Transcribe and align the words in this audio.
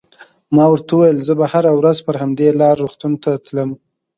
ما 0.55 0.65
ورته 0.69 0.91
وویل: 0.93 1.17
زه 1.27 1.33
به 1.39 1.45
هره 1.53 1.71
ورځ 1.79 1.97
پر 2.05 2.15
همدې 2.21 2.47
لار 2.59 2.75
روغتون 2.83 3.13
ته 3.23 3.31
تلم. 3.45 3.69